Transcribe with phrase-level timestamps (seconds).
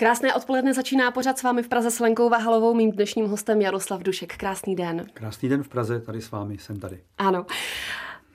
[0.00, 2.74] Krásné odpoledne začíná pořád s vámi v Praze s Lenkou Vahalovou.
[2.74, 4.36] Mým dnešním hostem Jaroslav Dušek.
[4.36, 5.06] Krásný den.
[5.14, 7.00] Krásný den v Praze, tady s vámi, jsem tady.
[7.18, 7.46] Ano.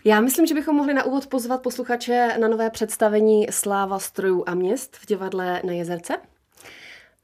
[0.04, 4.56] Já myslím, že bychom mohli na úvod pozvat posluchače na nové představení Sláva strojů a
[4.56, 6.14] měst v divadle na Jezerce.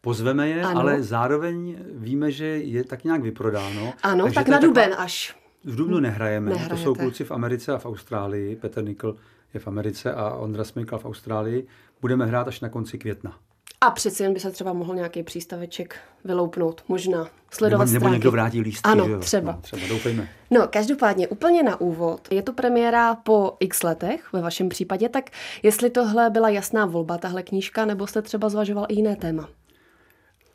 [0.02, 0.80] Pozveme je, ano.
[0.80, 3.94] ale zároveň víme, že je tak nějak vyprodáno.
[4.04, 5.04] Ano, tak na duben taková...
[5.04, 5.36] až.
[5.64, 6.76] V Dubnu nehrajeme, Nehrajete.
[6.76, 8.56] to jsou kluci v Americe a v Austrálii.
[8.56, 9.16] Petr Nikl
[9.54, 11.68] je v Americe a Ondra Smykl v Austrálii.
[12.02, 13.38] Budeme hrát až na konci května.
[13.82, 18.14] A přeci jen by se třeba mohl nějaký přístaveček vyloupnout, možná sledovat nebo, nebo stránky.
[18.16, 19.20] někdo vrátí lístky, Ano, že jo?
[19.20, 19.52] třeba.
[19.52, 20.30] No, třeba, doufejme.
[20.52, 22.28] No, každopádně úplně na úvod.
[22.32, 25.30] Je to premiéra po x letech, ve vašem případě, tak
[25.64, 29.50] jestli tohle byla jasná volba, tahle knížka, nebo jste třeba zvažoval i jiné téma?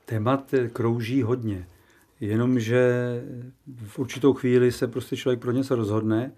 [0.04, 1.66] Témat krouží hodně.
[2.20, 2.90] Jenomže
[3.86, 6.32] v určitou chvíli se prostě člověk pro něco rozhodne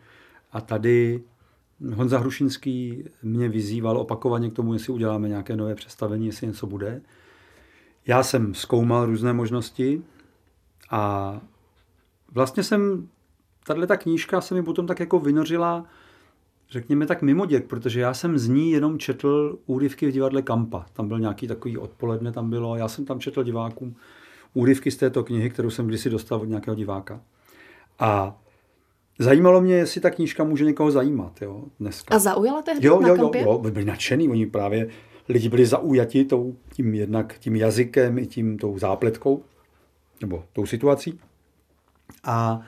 [0.53, 1.23] a tady
[1.95, 7.03] Honza Hrušinský mě vyzýval opakovaně k tomu, jestli uděláme nějaké nové představení, jestli něco bude.
[8.07, 10.03] Já jsem zkoumal různé možnosti
[10.91, 11.41] a
[12.33, 13.09] vlastně jsem,
[13.67, 15.85] tahle ta knížka se mi potom tak jako vynořila,
[16.71, 20.87] řekněme tak mimo děk, protože já jsem z ní jenom četl úryvky v divadle Kampa.
[20.93, 23.97] Tam byl nějaký takový odpoledne, tam bylo, já jsem tam četl divákům
[24.55, 27.21] úryvky z této knihy, kterou jsem kdysi dostal od nějakého diváka.
[27.99, 28.39] A
[29.19, 32.15] Zajímalo mě, jestli ta knížka může někoho zajímat, jo, dneska.
[32.15, 33.41] A zaujala tehdy jo, na jo, kampě?
[33.41, 34.89] Jo, jo, byli nadšený, oni právě,
[35.29, 39.43] lidi byli zaujati tou, tím jednak tím jazykem i tím tou zápletkou,
[40.21, 41.21] nebo tou situací.
[42.25, 42.61] A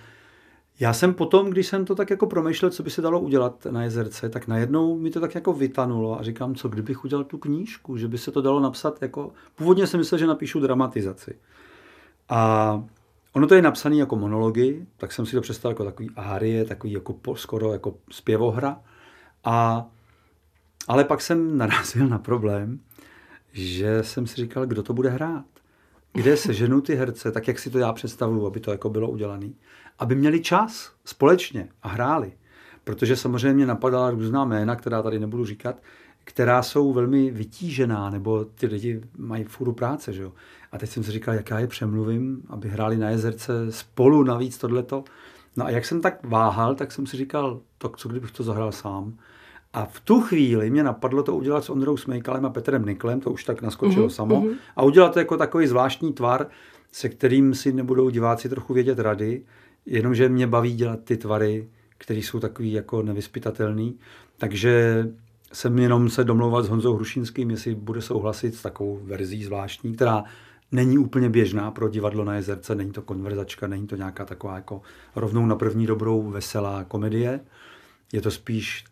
[0.80, 3.82] já jsem potom, když jsem to tak jako promýšlel, co by se dalo udělat na
[3.82, 7.96] jezerce, tak najednou mi to tak jako vytanulo a říkám, co kdybych udělal tu knížku,
[7.96, 9.32] že by se to dalo napsat jako...
[9.54, 11.34] Původně jsem myslel, že napíšu dramatizaci.
[12.28, 12.84] A
[13.32, 16.92] Ono to je napsané jako monology, tak jsem si to představil jako takový árie, takový
[16.92, 18.80] jako po, skoro jako zpěvohra.
[19.44, 19.86] A,
[20.88, 22.80] ale pak jsem narazil na problém,
[23.52, 25.44] že jsem si říkal, kdo to bude hrát.
[26.12, 29.10] Kde se ženou ty herce, tak jak si to já představuju, aby to jako bylo
[29.10, 29.50] udělané.
[29.98, 32.32] Aby měli čas společně a hráli.
[32.84, 35.82] Protože samozřejmě mě napadala různá jména, která tady nebudu říkat,
[36.24, 40.12] která jsou velmi vytížená, nebo ty lidi mají fůru práce.
[40.12, 40.32] Že jo?
[40.72, 45.04] A teď jsem si říkal, jaká je přemluvím, aby hráli na jezerce spolu navíc tohleto.
[45.56, 48.72] No a jak jsem tak váhal, tak jsem si říkal, tak co kdybych to zahrál
[48.72, 49.18] sám.
[49.72, 53.30] A v tu chvíli mě napadlo to udělat s Ondrou Smejkalem a Petrem Niklem, to
[53.30, 54.10] už tak naskočilo mm-hmm.
[54.10, 54.54] samo, mhm.
[54.76, 56.46] a udělat to jako takový zvláštní tvar,
[56.92, 59.42] se kterým si nebudou diváci trochu vědět rady,
[59.86, 61.68] jenomže mě baví dělat ty tvary,
[61.98, 63.98] které jsou takový jako nevyspytatelný.
[64.38, 65.06] Takže
[65.52, 70.24] jsem jenom se domlouval s Honzou Hrušínským, jestli bude souhlasit s takovou verzí zvláštní, která
[70.72, 74.82] není úplně běžná pro divadlo na jezerce, není to konverzačka, není to nějaká taková jako
[75.16, 77.40] rovnou na první dobrou veselá komedie.
[78.12, 78.84] Je to spíš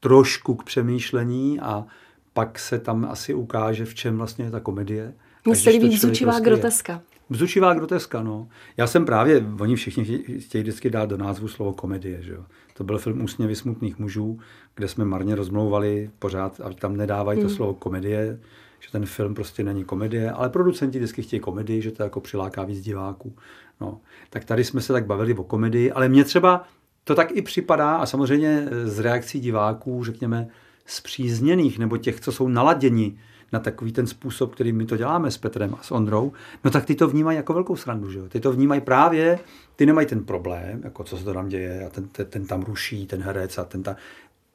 [0.00, 1.84] trošku k přemýšlení a
[2.32, 5.14] pak se tam asi ukáže, v čem vlastně je ta komedie.
[5.44, 7.02] Mně se líbí vzučivá prostě groteska.
[7.30, 8.48] Vzučivá groteska, no.
[8.76, 10.04] Já jsem právě, oni všichni
[10.38, 12.44] chtějí vždycky dát do názvu slovo komedie, že jo.
[12.74, 14.38] To byl film Úsměvy smutných mužů,
[14.74, 17.56] kde jsme marně rozmlouvali pořád, a tam nedávají to hmm.
[17.56, 18.38] slovo komedie,
[18.80, 22.64] že ten film prostě není komedie, ale producenti vždycky chtějí komedii, že to jako přiláká
[22.64, 23.36] víc diváků.
[23.80, 26.64] No, tak tady jsme se tak bavili o komedii, ale mně třeba
[27.04, 30.48] to tak i připadá a samozřejmě z reakcí diváků, řekněme,
[30.86, 33.18] zpřízněných nebo těch, co jsou naladěni
[33.52, 36.32] na takový ten způsob, který my to děláme s Petrem a s Ondrou,
[36.64, 38.10] no tak ty to vnímají jako velkou srandu.
[38.10, 38.28] Že jo?
[38.28, 39.38] Ty to vnímají právě,
[39.76, 42.62] ty nemají ten problém, jako co se to tam děje a ten, ten, ten tam
[42.62, 43.96] ruší, ten herec a ten tam.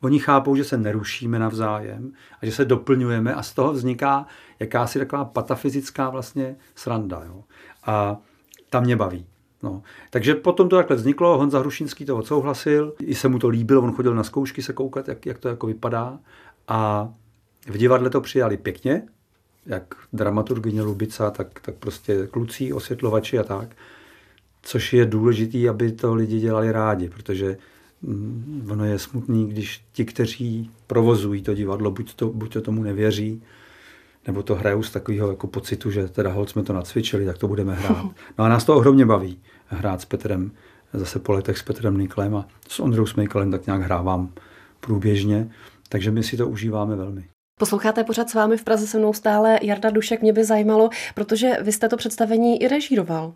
[0.06, 4.26] Oni chápou, že se nerušíme navzájem a že se doplňujeme a z toho vzniká
[4.60, 7.24] jakási taková patafyzická vlastně sranda.
[7.26, 7.44] Jo?
[7.86, 8.18] A
[8.70, 9.26] ta mě baví.
[9.64, 9.82] No.
[10.10, 13.92] Takže potom to takhle vzniklo, Honza Hrušinský to odsouhlasil, i se mu to líbilo, on
[13.92, 16.20] chodil na zkoušky se koukat, jak, jak to jako vypadá.
[16.68, 17.10] A
[17.68, 19.04] v divadle to přijali pěkně,
[19.66, 23.76] jak dramaturgyně Lubica, tak, tak prostě kluci, osvětlovači a tak.
[24.62, 27.58] Což je důležité, aby to lidi dělali rádi, protože
[28.72, 33.42] ono je smutný, když ti, kteří provozují to divadlo, buď to, buď to tomu nevěří,
[34.28, 37.48] nebo to hrajou z takového jako pocitu, že teda hold jsme to nacvičili, tak to
[37.48, 38.06] budeme hrát.
[38.38, 40.52] No a nás to ohromně baví hrát s Petrem,
[40.94, 44.34] zase po letech s Petrem Niklem a s Ondrou Smejkalem tak nějak hrávám
[44.80, 45.50] průběžně,
[45.90, 47.26] takže my si to užíváme velmi.
[47.60, 50.22] Posloucháte pořád s vámi v Praze se mnou stále Jarda Dušek.
[50.22, 53.34] Mě by zajímalo, protože vy jste to představení i režíroval,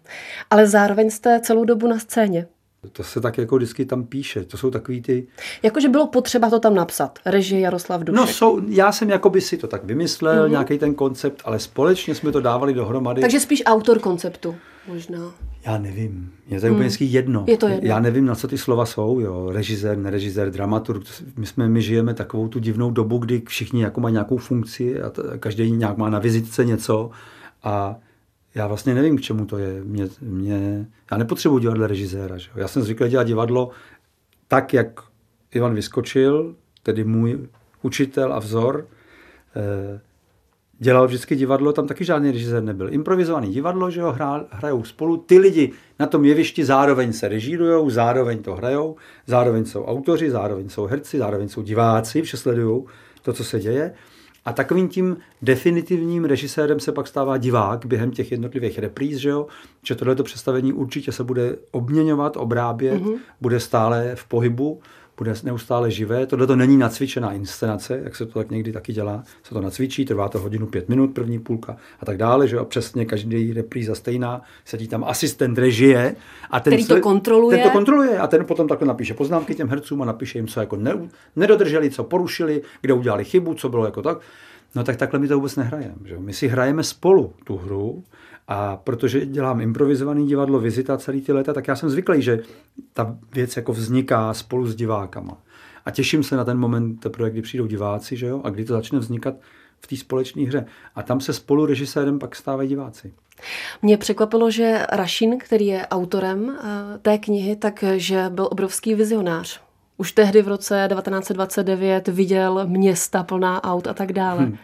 [0.49, 2.47] ale zároveň jste celou dobu na scéně.
[2.91, 4.43] To se tak jako vždycky tam píše.
[4.43, 5.27] To jsou takový ty...
[5.63, 7.19] Jakože bylo potřeba to tam napsat.
[7.25, 8.15] Režie Jaroslav Dušek.
[8.15, 10.51] No jsou, já jsem jako by si to tak vymyslel, mm-hmm.
[10.51, 13.21] nějaký ten koncept, ale společně jsme to dávali dohromady.
[13.21, 14.55] Takže spíš autor konceptu
[14.87, 15.31] možná.
[15.65, 16.31] Já nevím.
[16.47, 16.75] Je to hmm.
[16.75, 17.45] úplně jedno.
[17.47, 17.89] Je to jedno.
[17.89, 19.19] Já nevím, na co ty slova jsou.
[19.19, 19.49] Jo.
[19.51, 21.03] Režisér, nerežisér, dramaturg.
[21.37, 25.09] My, jsme, my žijeme takovou tu divnou dobu, kdy všichni jako mají nějakou funkci a
[25.09, 27.11] t- každý nějak má na vizitce něco
[27.63, 27.95] A
[28.59, 29.83] já vlastně nevím, k čemu to je.
[29.83, 32.37] Mě, mě, já nepotřebuji divadlo režiséra.
[32.37, 32.49] Že?
[32.55, 33.69] Já jsem zvyklý dělat divadlo
[34.47, 35.01] tak, jak
[35.51, 37.47] Ivan vyskočil, tedy můj
[37.81, 38.87] učitel a vzor,
[39.55, 40.01] eh,
[40.79, 42.93] dělal vždycky divadlo, tam taky žádný režisér nebyl.
[42.93, 45.17] Improvizovaný divadlo, že hrá, hrajou spolu.
[45.17, 48.95] Ty lidi na tom jevišti zároveň se režírujou, zároveň to hrajou,
[49.27, 52.83] zároveň jsou autoři, zároveň jsou herci, zároveň jsou diváci, vše sledují
[53.21, 53.93] to, co se děje.
[54.45, 59.47] A takovým tím definitivním režisérem se pak stává divák během těch jednotlivých repríz, že, jo?
[59.83, 63.17] že tohleto představení určitě se bude obměňovat, obrábět, mm-hmm.
[63.41, 64.81] bude stále v pohybu
[65.19, 66.25] bude neustále živé.
[66.25, 69.23] Tohle to není nacvičená inscenace, jak se to tak někdy taky dělá.
[69.43, 72.65] Se to nacvičí, trvá to hodinu pět minut, první půlka a tak dále, že a
[72.65, 76.15] přesně každý repríza stejná, sedí tam asistent režie.
[76.51, 77.57] A ten Který to kontroluje.
[77.57, 80.59] Ten to kontroluje a ten potom takhle napíše poznámky těm hercům a napíše jim, co
[80.59, 84.17] jako ne, nedodrželi, co porušili, kde udělali chybu, co bylo jako tak.
[84.75, 85.95] No tak takhle my to vůbec nehrajeme.
[86.05, 86.19] Že?
[86.19, 88.03] My si hrajeme spolu tu hru
[88.51, 92.39] a protože dělám improvizovaný divadlo, vizita celý ty léta, tak já jsem zvyklý, že
[92.93, 95.37] ta věc jako vzniká spolu s divákama.
[95.85, 98.73] A těším se na ten moment, teprve, kdy přijdou diváci, že jo, a kdy to
[98.73, 99.35] začne vznikat
[99.79, 100.65] v té společné hře.
[100.95, 103.13] A tam se spolu režisérem pak stávají diváci.
[103.81, 109.61] Mě překvapilo, že Rašin, který je autorem eh, té knihy, takže byl obrovský vizionář.
[109.97, 114.43] Už tehdy v roce 1929 viděl města plná aut a tak dále.
[114.43, 114.57] Hmm.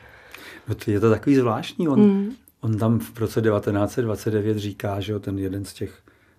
[0.68, 1.88] No to je to takový zvláštní.
[1.88, 2.36] On, hmm.
[2.65, 5.94] On tam v roce 1929 říká, že jo, ten jeden z těch,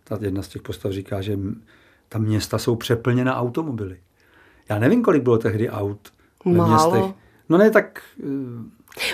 [0.05, 1.39] ta jedna z těch postav říká, že
[2.09, 3.99] ta města jsou přeplněna automobily.
[4.69, 6.13] Já nevím, kolik bylo tehdy aut
[6.45, 6.93] ve Málo.
[6.93, 7.17] městech.
[7.49, 8.03] No ne, tak...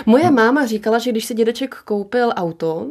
[0.05, 0.31] Moje no.
[0.31, 2.87] máma říkala, že když si dědeček koupil auto,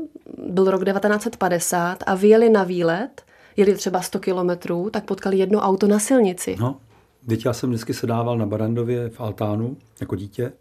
[0.49, 3.23] byl rok 1950 a vyjeli na výlet,
[3.57, 6.57] jeli třeba 100 kilometrů, tak potkali jedno auto na silnici.
[6.61, 6.81] No,
[7.29, 10.53] teď já jsem vždycky sedával na Barandově v Altánu jako dítě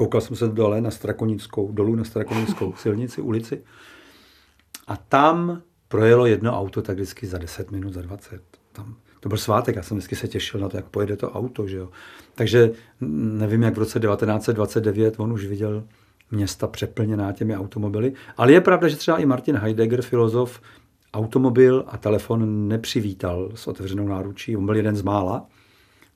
[0.00, 3.62] Koukal jsem se dole na Strakonickou, dolů na Strakonickou silnici, ulici.
[4.86, 8.42] A tam projelo jedno auto tak vždycky za 10 minut, za 20.
[8.72, 11.68] Tam, to byl svátek, já jsem vždycky se těšil na to, jak pojede to auto.
[11.68, 11.88] Že jo.
[12.34, 12.70] Takže
[13.00, 15.84] nevím, jak v roce 1929 on už viděl
[16.30, 18.12] města přeplněná těmi automobily.
[18.36, 20.60] Ale je pravda, že třeba i Martin Heidegger, filozof,
[21.14, 24.56] automobil a telefon nepřivítal s otevřenou náručí.
[24.56, 25.46] On byl jeden z mála,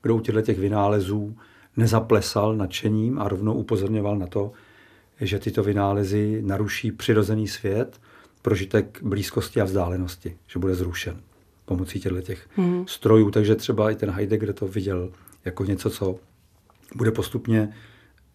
[0.01, 1.35] kdo u těchto těch vynálezů
[1.77, 4.51] nezaplesal nadšením a rovnou upozorňoval na to,
[5.21, 8.01] že tyto vynálezy naruší přirozený svět,
[8.41, 11.21] prožitek blízkosti a vzdálenosti, že bude zrušen
[11.65, 12.87] pomocí těchto těch hmm.
[12.87, 13.31] strojů.
[13.31, 15.11] Takže třeba i ten Heidegger to viděl
[15.45, 16.15] jako něco, co
[16.95, 17.73] bude postupně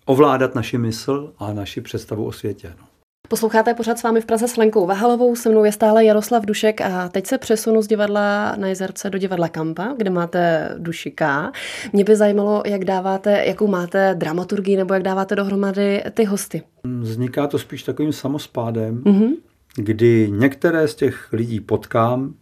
[0.04, 2.74] ovládat naši mysl a naši představu o světě.
[2.78, 2.89] No.
[3.30, 6.80] Posloucháte pořád s vámi v Praze s Lenkou Vahalovou, se mnou je stále Jaroslav Dušek
[6.80, 11.52] a teď se přesunu z divadla na Jezerce do divadla Kampa, kde máte Dušika.
[11.92, 16.62] Mě by zajímalo, jak dáváte, jakou máte dramaturgii nebo jak dáváte dohromady ty hosty.
[16.84, 19.32] Vzniká to spíš takovým samospádem, mm-hmm.
[19.76, 22.34] kdy některé z těch lidí potkám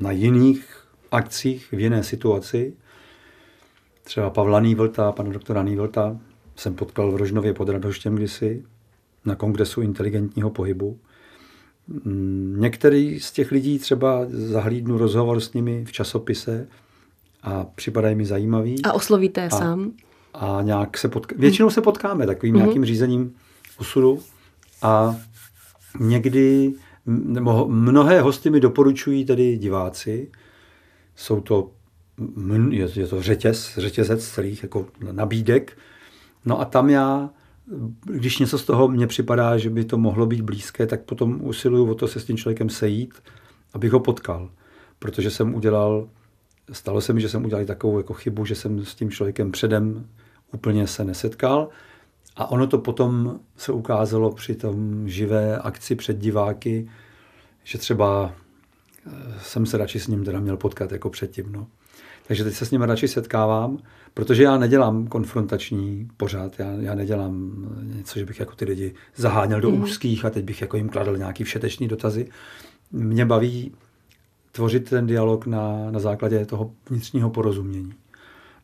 [0.00, 2.74] na jiných akcích v jiné situaci.
[4.04, 6.16] Třeba Pavla Nývlta, pana doktora Nývlta
[6.56, 8.64] jsem potkal v Rožnově pod Radoštěm kdysi,
[9.26, 10.98] na kongresu inteligentního pohybu.
[11.88, 16.68] Mm, některý z těch lidí třeba zahlídnu rozhovor s nimi v časopise
[17.42, 18.84] a připadají mi zajímavý.
[18.84, 19.92] A oslovíte je sám?
[20.34, 21.36] A nějak se potká...
[21.38, 22.58] Většinou se potkáme takovým mm-hmm.
[22.58, 23.34] nějakým řízením
[23.78, 24.18] osudu
[24.82, 25.16] a
[26.00, 26.74] někdy
[27.06, 30.30] nebo mnohé hosty mi doporučují tedy diváci.
[31.16, 31.70] Jsou to,
[32.70, 35.78] je, je to řetěz, řetězec celých jako nabídek.
[36.44, 37.30] No a tam já
[38.04, 41.90] když něco z toho mně připadá, že by to mohlo být blízké, tak potom usiluju
[41.90, 43.14] o to se s tím člověkem sejít,
[43.74, 44.50] abych ho potkal.
[44.98, 46.08] Protože jsem udělal,
[46.72, 50.06] stalo se mi, že jsem udělal takovou jako chybu, že jsem s tím člověkem předem
[50.52, 51.68] úplně se nesetkal.
[52.36, 56.90] A ono to potom se ukázalo při tom živé akci před diváky,
[57.64, 58.32] že třeba
[59.06, 59.10] eh,
[59.42, 61.52] jsem se radši s ním teda měl potkat jako předtím.
[61.52, 61.66] No.
[62.28, 63.78] Takže teď se s ním radši setkávám,
[64.14, 69.60] protože já nedělám konfrontační pořád, já, já nedělám něco, že bych jako ty lidi zaháněl
[69.60, 69.82] do mm.
[69.82, 72.28] úzkých a teď bych jako jim kladl nějaký všetečný dotazy.
[72.92, 73.72] Mě baví
[74.52, 77.94] tvořit ten dialog na, na základě toho vnitřního porozumění.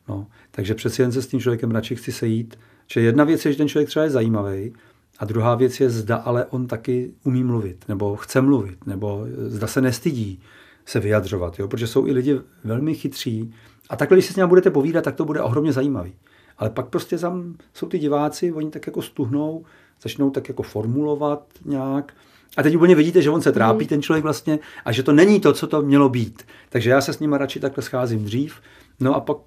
[0.09, 2.59] No, takže přeci jen se s tím člověkem radši chci sejít.
[2.87, 4.73] Že jedna věc je, že ten člověk třeba je zajímavý,
[5.19, 9.67] a druhá věc je, zda ale on taky umí mluvit, nebo chce mluvit, nebo zda
[9.67, 10.41] se nestydí
[10.85, 11.67] se vyjadřovat, jo?
[11.67, 13.53] protože jsou i lidi velmi chytří
[13.89, 16.13] a takhle, když se s ním budete povídat, tak to bude ohromně zajímavý.
[16.57, 19.65] Ale pak prostě tam jsou ty diváci, oni tak jako stuhnou,
[20.01, 22.13] začnou tak jako formulovat nějak.
[22.57, 23.87] A teď úplně vidíte, že on se trápí, mm.
[23.87, 26.43] ten člověk vlastně, a že to není to, co to mělo být.
[26.69, 28.55] Takže já se s ním radši takhle scházím dřív,
[28.99, 29.37] no a pak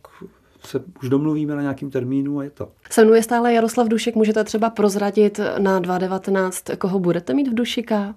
[0.64, 2.68] se už domluvíme na nějakým termínu a je to.
[2.90, 7.54] Se mnou je stále Jaroslav Dušek, můžete třeba prozradit na 2019, koho budete mít v
[7.54, 8.14] Dušika?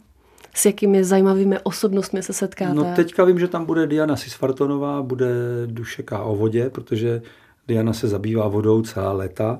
[0.53, 2.73] S jakými zajímavými osobnostmi se setkáte?
[2.73, 5.27] No teďka vím, že tam bude Diana Sisfartonová, bude
[5.65, 7.21] Dušeka o vodě, protože
[7.67, 9.59] Diana se zabývá vodou celá léta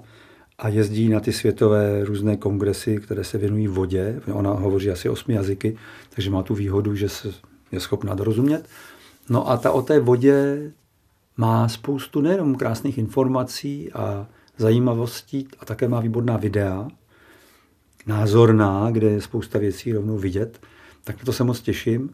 [0.60, 4.22] a jezdí na ty světové různé kongresy, které se věnují vodě.
[4.34, 5.77] Ona hovoří asi osmi jazyky,
[6.10, 7.34] takže má tu výhodu, že se
[7.72, 8.65] je schopná dorozumět.
[9.29, 10.72] No a ta o té vodě
[11.38, 14.27] má spoustu nejenom krásných informací a
[14.58, 16.88] zajímavostí a také má výborná videa,
[18.08, 20.60] názorná, kde je spousta věcí rovnou vidět.
[21.10, 22.10] Tak na to se moc těším.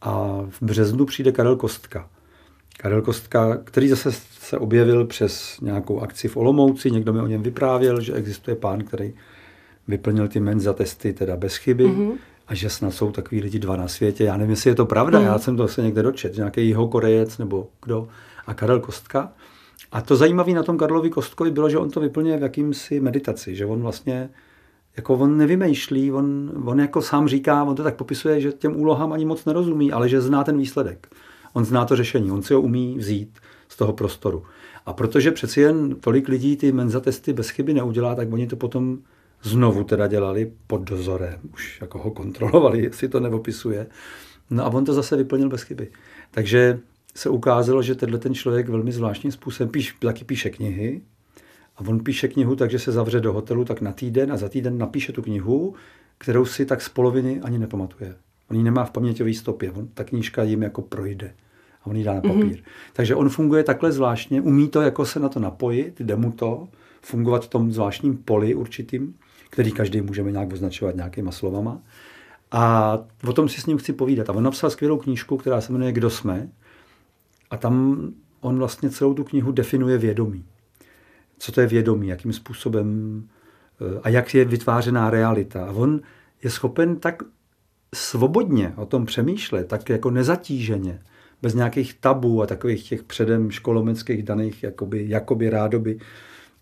[0.00, 2.08] A v březnu přijde Karel Kostka.
[2.76, 7.42] Karel Kostka, který zase se objevil přes nějakou akci v Olomouci, někdo mi o něm
[7.42, 9.14] vyprávěl, že existuje pán, který
[9.88, 12.12] vyplnil ty menza testy teda bez chyby mm-hmm.
[12.48, 14.24] a že snad jsou takový lidi dva na světě.
[14.24, 15.24] Já nevím, jestli je to pravda, mm-hmm.
[15.26, 18.08] já jsem to se někde dočet, nějaký jeho korejec nebo kdo
[18.46, 19.32] a Karel Kostka.
[19.92, 23.56] A to zajímavé na tom Karlovi Kostkovi bylo, že on to vyplňuje v jakýmsi meditaci,
[23.56, 24.30] že on vlastně
[24.96, 29.12] jako on nevymýšlí, on, on jako sám říká, on to tak popisuje, že těm úlohám
[29.12, 31.08] ani moc nerozumí, ale že zná ten výsledek.
[31.52, 33.38] On zná to řešení, on si ho umí vzít
[33.68, 34.42] z toho prostoru.
[34.86, 38.56] A protože přeci jen tolik lidí ty menza testy bez chyby neudělá, tak oni to
[38.56, 38.98] potom
[39.42, 41.40] znovu teda dělali pod dozorem.
[41.54, 43.86] Už jako ho kontrolovali, jestli to neopisuje.
[44.50, 45.90] No a on to zase vyplnil bez chyby.
[46.30, 46.78] Takže
[47.14, 51.02] se ukázalo, že tenhle ten člověk velmi zvláštním způsobem píš, taky píše knihy,
[51.76, 54.78] a on píše knihu, takže se zavře do hotelu tak na týden a za týden
[54.78, 55.74] napíše tu knihu,
[56.18, 58.16] kterou si tak z poloviny ani nepamatuje.
[58.50, 61.34] On ji nemá v paměťové stopě, on, ta knížka jim jako projde
[61.82, 62.56] a on ji dá na papír.
[62.56, 62.92] Mm-hmm.
[62.92, 66.68] Takže on funguje takhle zvláštně, umí to jako se na to napojit, jde mu to,
[67.02, 69.14] fungovat v tom zvláštním poli určitým,
[69.50, 71.80] který každý můžeme nějak označovat nějakýma slovama.
[72.52, 74.30] A o tom si s ním chci povídat.
[74.30, 76.48] A on napsal skvělou knížku, která se jmenuje Kdo jsme.
[77.50, 78.06] A tam
[78.40, 80.44] on vlastně celou tu knihu definuje vědomí.
[81.38, 83.22] Co to je vědomí, jakým způsobem
[83.80, 85.66] eh, a jak je vytvářená realita.
[85.66, 86.00] A on
[86.42, 87.22] je schopen tak
[87.94, 91.02] svobodně o tom přemýšlet, tak jako nezatíženě,
[91.42, 95.98] bez nějakých tabů a takových těch předem školomeckých daných jakoby, jakoby rádoby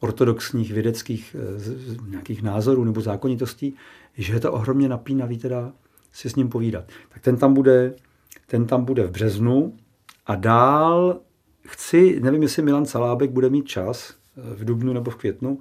[0.01, 3.77] ortodoxních vědeckých eh, nějakých názorů nebo zákonitostí,
[4.17, 5.73] že je to ohromně napínavý teda
[6.13, 6.85] si s ním povídat.
[7.09, 7.95] Tak ten tam bude,
[8.47, 9.75] ten tam bude v březnu
[10.27, 11.21] a dál
[11.67, 15.59] chci, nevím, jestli Milan Salábek bude mít čas v dubnu nebo v květnu,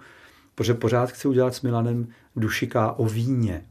[0.56, 3.66] protože pořád chci udělat s Milanem dušiká o víně.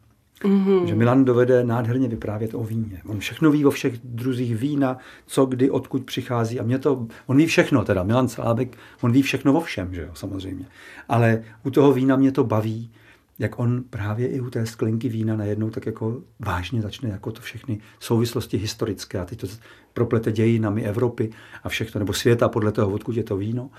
[0.45, 0.85] Mm-hmm.
[0.85, 3.03] Že Milan dovede nádherně vyprávět o víně.
[3.07, 6.61] On všechno ví o všech druzích vína, co kdy, odkud přichází.
[6.61, 10.03] A mě to, on ví všechno teda, Milan Salábek, on ví všechno o všem, že
[10.03, 10.67] jo, samozřejmě.
[11.09, 12.91] Ale u toho vína mě to baví,
[13.39, 17.41] jak on právě i u té sklenky vína najednou tak jako vážně začne jako to
[17.41, 19.47] všechny souvislosti historické a teď to
[19.93, 21.31] proplete dějinami Evropy
[21.65, 23.71] a všechno, nebo světa podle toho, odkud je to víno,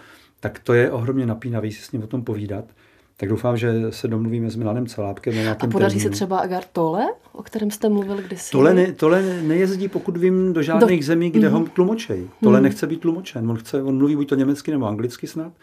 [0.44, 2.66] tak to je ohromně napínavý si s ním o tom povídat.
[3.18, 5.46] Tak doufám, že se domluvíme s Milanem Celápkem.
[5.46, 6.00] Na a podaří termínu.
[6.00, 8.52] se třeba Agar Tole, o kterém jste mluvil kdysi?
[8.52, 11.06] Tole, ne, tole nejezdí, pokud vím, do žádných do...
[11.06, 11.56] zemí, kde mm.
[11.56, 12.28] ho tlumočej.
[12.44, 12.64] Tole mm.
[12.64, 13.52] nechce být tlumočen.
[13.52, 15.54] On, chce, on mluví buď to německy nebo anglicky snad.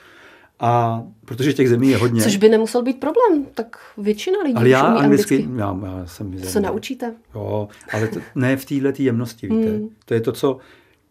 [0.60, 2.22] A protože těch zemí je hodně.
[2.22, 5.60] Což by nemusel být problém, tak většina lidí Ale já anglicky, anglicky.
[5.60, 7.14] Já, já jsem To se naučíte.
[7.34, 9.70] Jo, ale to, ne v této jemnosti, víte.
[9.70, 9.88] Mm.
[10.04, 10.58] To je to, co,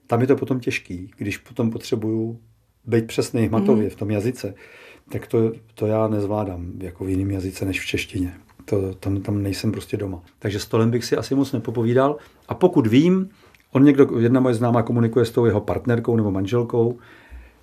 [0.07, 2.39] tam je to potom těžký, když potom potřebuju
[2.89, 3.89] být přesný hmatově mm.
[3.89, 4.53] v tom jazyce
[5.09, 8.33] tak to, to já nezvládám jako v jiném jazyce než v češtině.
[8.65, 10.21] To, tam, tam nejsem prostě doma.
[10.39, 12.17] Takže s Tolem bych si asi moc nepopovídal.
[12.47, 13.29] A pokud vím,
[13.71, 16.97] on někdo, jedna moje známá komunikuje s tou jeho partnerkou nebo manželkou,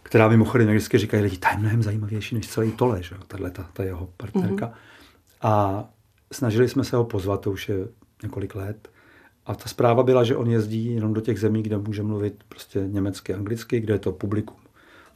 [0.02, 3.14] která mimochodem vždycky říkají lidi, ta je mnohem zajímavější než celý Tole, že?
[3.28, 4.66] Tahle, ta, ta jeho partnerka.
[4.66, 4.72] Mm-hmm.
[5.42, 5.84] A
[6.32, 7.76] snažili jsme se ho pozvat, to už je
[8.22, 8.88] několik let.
[9.46, 12.84] A ta zpráva byla, že on jezdí jenom do těch zemí, kde může mluvit prostě
[12.86, 14.56] německy, anglicky, kde to publikum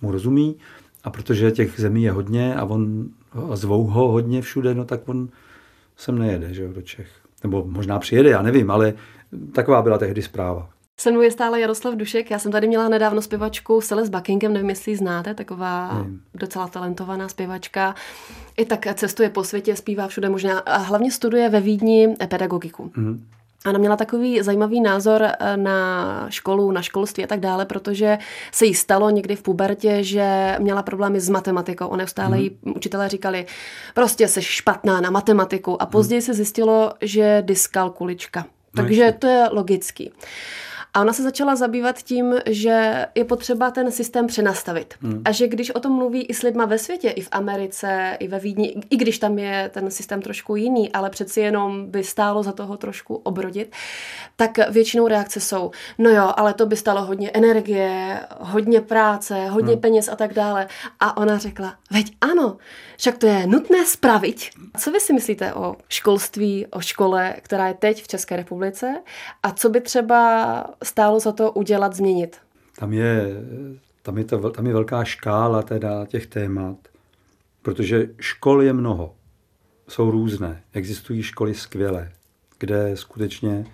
[0.02, 0.56] mu rozumí.
[1.04, 3.08] A protože těch zemí je hodně a on
[3.52, 5.28] a zvou ho hodně všude, no tak on
[5.96, 7.08] sem nejede, že jo, do Čech.
[7.42, 8.94] Nebo možná přijede, já nevím, ale
[9.52, 10.70] taková byla tehdy zpráva.
[11.00, 12.30] Se mnou je stále Jaroslav Dušek.
[12.30, 16.22] Já jsem tady měla nedávno zpěvačku Celeste Buckingham, nevím, jestli ji znáte, taková nevím.
[16.34, 17.94] docela talentovaná zpěvačka.
[18.56, 22.92] I tak cestuje po světě, zpívá všude možná a hlavně studuje ve Vídni pedagogiku.
[22.96, 23.18] Mm-hmm.
[23.66, 28.18] Ona měla takový zajímavý názor eh, na školu, na školství a tak dále, protože
[28.52, 31.86] se jí stalo někdy v pubertě, že měla problémy s matematikou.
[31.86, 33.46] Ona stále jí učitelé říkali,
[33.94, 35.82] prostě jsi špatná na matematiku.
[35.82, 36.26] A později hmm.
[36.26, 38.44] se zjistilo, že dyskalkulička.
[38.76, 40.12] Takže to je logický.
[40.94, 44.94] A ona se začala zabývat tím, že je potřeba ten systém přenastavit.
[45.00, 45.22] Hmm.
[45.24, 48.28] A že když o tom mluví i s lidma ve světě, i v Americe, i
[48.28, 52.42] ve Vídni, i když tam je ten systém trošku jiný, ale přeci jenom by stálo
[52.42, 53.72] za toho trošku obrodit,
[54.36, 59.72] tak většinou reakce jsou, no jo, ale to by stalo hodně energie, hodně práce, hodně
[59.72, 59.80] hmm.
[59.80, 60.66] peněz a tak dále.
[61.00, 62.56] A ona řekla, veď ano,
[62.96, 64.40] však to je nutné spravit.
[64.78, 69.02] Co vy si myslíte o školství, o škole, která je teď v České republice
[69.42, 72.36] a co by třeba stálo za to udělat, změnit?
[72.78, 73.26] Tam je,
[74.02, 76.76] tam je, to, tam je velká škála teda těch témat,
[77.62, 79.14] protože škol je mnoho.
[79.88, 80.62] Jsou různé.
[80.72, 82.12] Existují školy skvělé,
[82.58, 83.66] kde skutečně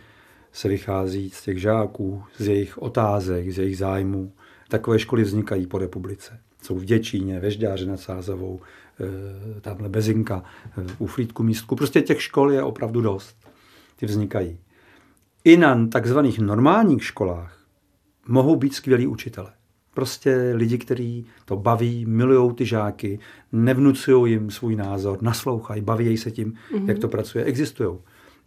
[0.52, 4.32] se vychází z těch žáků, z jejich otázek, z jejich zájmů.
[4.68, 6.40] Takové školy vznikají po republice.
[6.62, 8.60] Jsou v Děčíně, ve Žďáře nad Sázavou,
[9.00, 10.44] eh, tamhle Bezinka,
[10.78, 11.76] eh, u Flítku místku.
[11.76, 13.36] Prostě těch škol je opravdu dost.
[13.96, 14.58] Ty vznikají.
[15.46, 17.58] I na takzvaných normálních školách
[18.28, 19.52] mohou být skvělí učitele.
[19.94, 23.18] Prostě lidi, kteří to baví, milují ty žáky,
[23.52, 26.88] nevnucují jim svůj názor, naslouchají, baví se tím, mm-hmm.
[26.88, 27.98] jak to pracuje, existují.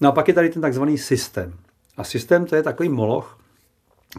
[0.02, 1.54] No a pak je tady ten takzvaný systém.
[1.98, 3.40] A systém to je takový moloch,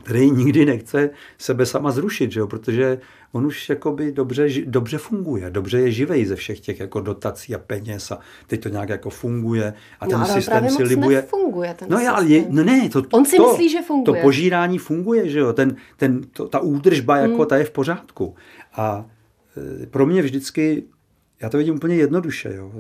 [0.04, 2.46] který nikdy nechce sebe sama zrušit, že jo?
[2.46, 3.00] protože
[3.32, 7.58] on už jakoby dobře, dobře funguje, dobře je živej ze všech těch jako dotací a
[7.58, 11.22] peněz a teď to nějak jako funguje a no, ten systém si libuje.
[11.22, 14.20] Funguje ten no, ale je, no ne, to, on si to, myslí, že funguje.
[14.20, 17.46] To požírání funguje, že jo, ten, ten, to, ta údržba jako hmm.
[17.46, 18.34] ta je v pořádku.
[18.72, 19.06] A
[19.82, 20.82] e, pro mě vždycky
[21.42, 22.54] já to vidím úplně jednoduše.
[22.56, 22.72] Jo.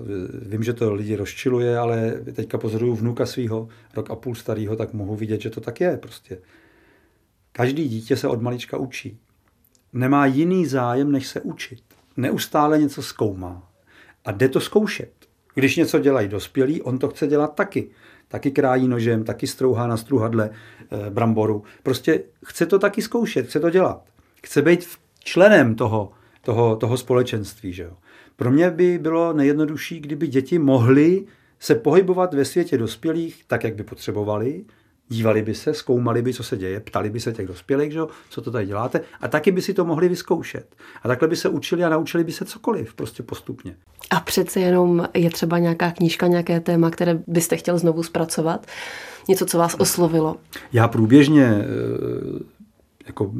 [0.42, 4.92] Vím, že to lidi rozčiluje, ale teďka pozoruju vnuka svého, rok a půl starého, tak
[4.92, 5.96] mohu vidět, že to tak je.
[5.96, 6.38] Prostě.
[7.52, 9.18] Každý dítě se od malička učí.
[9.92, 11.82] Nemá jiný zájem, než se učit.
[12.16, 13.70] Neustále něco zkoumá.
[14.24, 15.12] A jde to zkoušet.
[15.54, 17.90] Když něco dělají dospělí, on to chce dělat taky.
[18.28, 21.64] Taky krájí nožem, taky strouhá na struhadle e, bramboru.
[21.82, 24.04] Prostě chce to taky zkoušet, chce to dělat.
[24.46, 24.86] Chce být
[25.24, 27.72] členem toho, toho, toho společenství.
[27.72, 27.96] Že jo?
[28.36, 31.26] Pro mě by bylo nejjednodušší, kdyby děti mohly
[31.58, 34.64] se pohybovat ve světě dospělých tak, jak by potřebovali,
[35.10, 38.00] dívali by se, zkoumali by, co se děje, ptali by se těch dospělých, že,
[38.30, 40.76] co to tady děláte, a taky by si to mohli vyzkoušet.
[41.02, 43.76] A takhle by se učili a naučili by se cokoliv, prostě postupně.
[44.10, 48.66] A přece jenom je třeba nějaká knížka, nějaké téma, které byste chtěl znovu zpracovat?
[49.28, 50.36] Něco, co vás oslovilo?
[50.72, 51.64] Já průběžně eh,
[53.06, 53.32] jako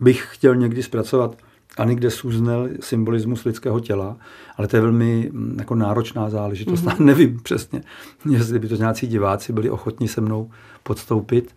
[0.00, 1.36] bych chtěl někdy zpracovat
[1.78, 4.16] Anik de Suznel, symbolismus lidského těla,
[4.56, 6.84] ale to je velmi mm, jako náročná záležitost.
[6.84, 7.04] Mm-hmm.
[7.04, 7.82] Nevím přesně,
[8.30, 10.50] jestli by to nějací diváci byli ochotní se mnou
[10.82, 11.54] podstoupit.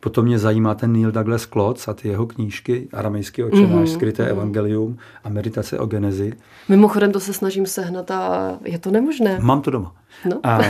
[0.00, 3.94] Potom mě zajímá ten Neil Douglas Klotz a ty jeho knížky Aramejský očenáš, mm-hmm.
[3.94, 4.30] Skryté mm-hmm.
[4.30, 6.32] evangelium a meditace o genezi.
[6.68, 9.38] Mimochodem to se snažím sehnat a je to nemožné.
[9.40, 9.94] Mám to doma.
[10.30, 10.40] No.
[10.42, 10.60] A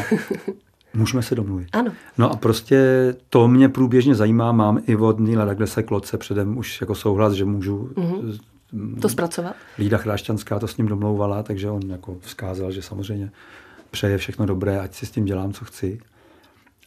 [0.95, 1.69] můžeme se domluvit.
[1.73, 1.93] Ano.
[2.19, 2.79] No a prostě
[3.31, 4.53] to mě průběžně zajímá.
[4.53, 8.39] Mám i od Neila Douglasa Klotce předem už jako souhlas, že můžu mm-hmm
[9.01, 9.57] to zpracovat?
[9.79, 13.31] Lída Chrášťanská to s ním domlouvala, takže on jako vzkázal, že samozřejmě
[13.91, 15.99] přeje všechno dobré, ať si s tím dělám, co chci.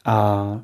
[0.05, 0.59] A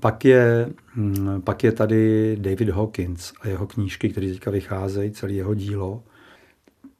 [0.00, 5.32] pak je, hm, pak je tady David Hawkins a jeho knížky, které teďka vycházejí, celé
[5.32, 6.02] jeho dílo.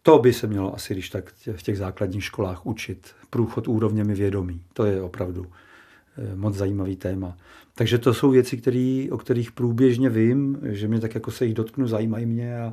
[0.03, 3.11] To by se mělo asi, když tak v těch základních školách učit.
[3.31, 4.61] Průchod úrovněmi vědomí.
[4.73, 5.47] To je opravdu
[6.19, 7.37] eh, moc zajímavý téma.
[7.75, 11.55] Takže to jsou věci, který, o kterých průběžně vím, že mě tak jako se jich
[11.55, 12.73] dotknu, zajímají mě a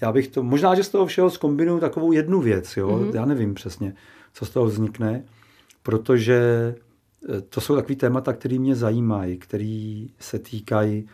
[0.00, 2.88] já bych to, možná, že z toho všeho zkombinuju takovou jednu věc, jo?
[2.88, 3.14] Mm-hmm.
[3.14, 3.94] já nevím přesně,
[4.32, 5.24] co z toho vznikne,
[5.82, 6.34] protože
[7.36, 11.08] e, to jsou takový témata, které mě zajímají, které se týkají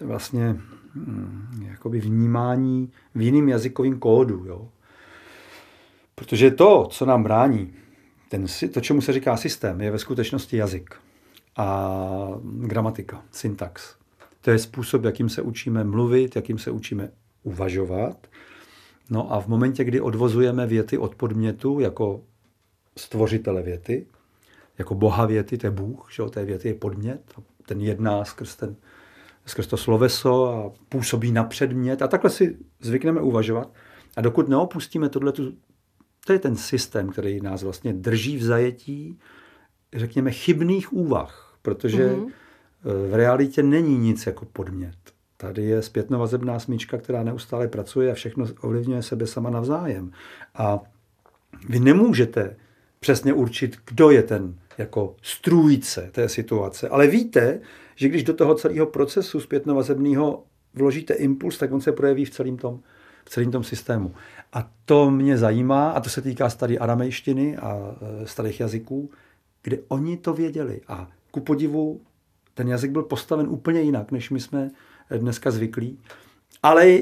[0.00, 0.60] vlastně
[0.94, 4.44] hm, jakoby vnímání v jiným jazykovým kódu.
[4.46, 4.68] Jo?
[6.14, 7.74] Protože to, co nám brání,
[8.28, 10.94] ten, to, čemu se říká systém, je ve skutečnosti jazyk
[11.56, 11.98] a
[12.44, 13.96] gramatika, syntax.
[14.40, 17.10] To je způsob, jakým se učíme mluvit, jakým se učíme
[17.46, 18.26] uvažovat.
[19.10, 22.20] No a v momentě, kdy odvozujeme věty od podmětu jako
[22.96, 24.06] stvořitele věty,
[24.78, 27.34] jako boha věty, to je Bůh, že té věty je podmět,
[27.66, 28.76] ten jedná skrz, ten,
[29.46, 33.72] skrz to sloveso a působí na předmět a takhle si zvykneme uvažovat.
[34.16, 35.32] A dokud neopustíme tohle,
[36.26, 39.18] to je ten systém, který nás vlastně drží v zajetí,
[39.94, 42.30] řekněme, chybných úvah, protože mm-hmm.
[43.10, 45.15] v realitě není nic jako podmět.
[45.36, 50.12] Tady je zpětnovazebná smyčka, která neustále pracuje a všechno ovlivňuje sebe sama navzájem.
[50.54, 50.80] A
[51.68, 52.56] vy nemůžete
[53.00, 56.88] přesně určit, kdo je ten jako strůjce té situace.
[56.88, 57.60] Ale víte,
[57.96, 60.44] že když do toho celého procesu zpětnovazebného
[60.74, 62.80] vložíte impuls, tak on se projeví v celém tom,
[63.24, 64.14] v celém tom systému.
[64.52, 69.10] A to mě zajímá, a to se týká staré aramejštiny a e, starých jazyků,
[69.62, 70.80] kde oni to věděli.
[70.88, 72.00] A ku podivu
[72.54, 74.70] ten jazyk byl postaven úplně jinak, než my jsme
[75.10, 75.98] dneska zvyklí.
[76.62, 76.98] Ale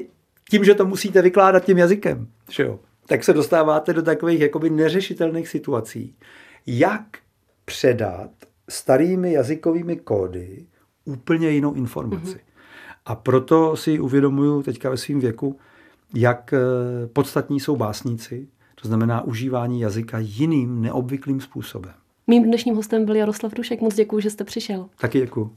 [0.51, 4.71] tím, že to musíte vykládat tím jazykem, že jo, tak se dostáváte do takových jakoby
[4.71, 6.15] neřešitelných situací.
[6.67, 7.05] Jak
[7.65, 8.31] předat
[8.69, 10.67] starými jazykovými kódy
[11.05, 12.37] úplně jinou informaci.
[12.37, 12.55] Mm-hmm.
[13.07, 15.59] A proto si uvědomuju teďka ve svém věku,
[16.15, 16.59] jak eh,
[17.07, 18.49] podstatní jsou básníci,
[18.83, 21.93] to znamená užívání jazyka jiným neobvyklým způsobem.
[22.27, 23.81] Mým dnešním hostem byl Jaroslav Dušek.
[23.81, 24.89] Moc děkuji, že jste přišel.
[25.01, 25.57] Taky děkuji.